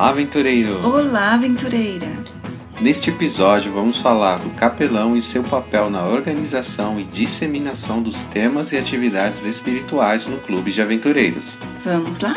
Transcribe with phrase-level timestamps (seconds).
[0.00, 0.80] Olá, aventureiro!
[0.82, 2.06] Olá, aventureira!
[2.80, 8.72] Neste episódio, vamos falar do capelão e seu papel na organização e disseminação dos temas
[8.72, 11.58] e atividades espirituais no Clube de Aventureiros.
[11.84, 12.34] Vamos lá?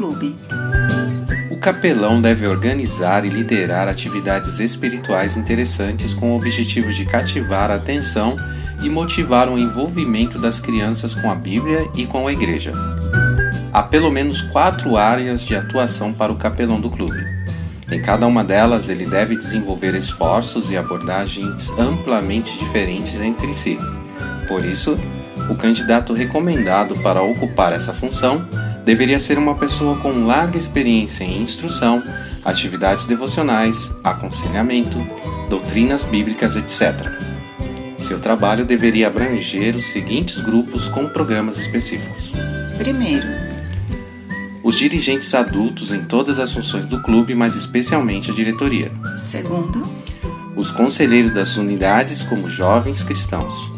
[0.00, 0.34] Clube.
[1.50, 7.74] O capelão deve organizar e liderar atividades espirituais interessantes com o objetivo de cativar a
[7.74, 8.34] atenção
[8.82, 12.72] e motivar o envolvimento das crianças com a Bíblia e com a igreja.
[13.74, 17.22] Há pelo menos quatro áreas de atuação para o capelão do clube.
[17.92, 23.76] Em cada uma delas, ele deve desenvolver esforços e abordagens amplamente diferentes entre si.
[24.48, 24.98] Por isso,
[25.50, 28.48] o candidato recomendado para ocupar essa função
[28.84, 32.02] deveria ser uma pessoa com larga experiência em instrução,
[32.44, 34.98] atividades devocionais, aconselhamento,
[35.48, 37.10] doutrinas bíblicas, etc.
[37.98, 42.32] Seu trabalho deveria abranger os seguintes grupos com programas específicos.
[42.78, 43.26] Primeiro,
[44.62, 48.90] Os dirigentes adultos em todas as funções do clube, mas especialmente a diretoria.
[49.16, 49.86] segundo,
[50.54, 53.70] Os conselheiros das unidades, como jovens cristãos.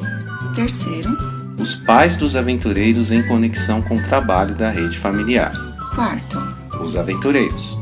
[0.54, 1.16] terceiro,
[1.62, 5.52] Os pais dos aventureiros em conexão com o trabalho da rede familiar.
[5.94, 6.36] quarto.
[6.82, 7.78] Os aventureiros.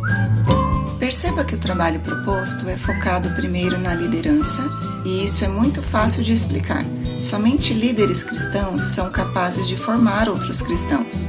[0.99, 4.69] Perceba que o trabalho proposto é focado primeiro na liderança,
[5.03, 6.85] e isso é muito fácil de explicar.
[7.19, 11.27] Somente líderes cristãos são capazes de formar outros cristãos.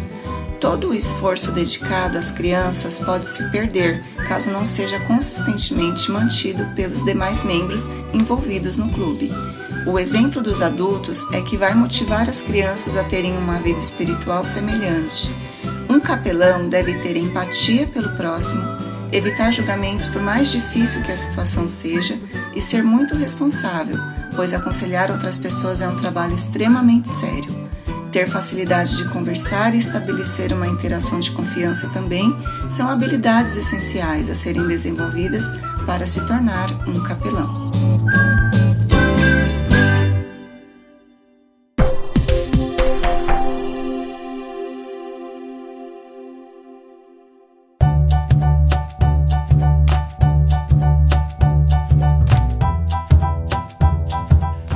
[0.61, 7.03] Todo o esforço dedicado às crianças pode se perder caso não seja consistentemente mantido pelos
[7.03, 9.31] demais membros envolvidos no clube.
[9.87, 14.45] O exemplo dos adultos é que vai motivar as crianças a terem uma vida espiritual
[14.45, 15.31] semelhante.
[15.89, 18.61] Um capelão deve ter empatia pelo próximo,
[19.11, 22.15] evitar julgamentos por mais difícil que a situação seja
[22.55, 23.97] e ser muito responsável,
[24.35, 27.60] pois aconselhar outras pessoas é um trabalho extremamente sério.
[28.11, 32.35] Ter facilidade de conversar e estabelecer uma interação de confiança também
[32.67, 35.45] são habilidades essenciais a serem desenvolvidas
[35.85, 37.70] para se tornar um capelão.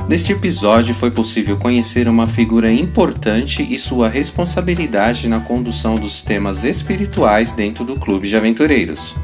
[0.08, 6.62] Neste episódio foi possível conhecer uma figura importante e sua responsabilidade na condução dos temas
[6.62, 9.16] espirituais dentro do Clube de Aventureiros.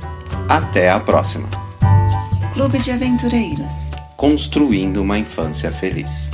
[0.48, 1.48] Até a próxima!
[2.52, 3.92] Clube de Aventureiros.
[4.16, 6.32] Construindo uma infância feliz.